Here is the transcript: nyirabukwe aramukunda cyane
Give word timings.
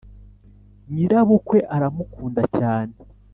nyirabukwe 0.91 1.57
aramukunda 1.75 2.41
cyane 2.57 2.95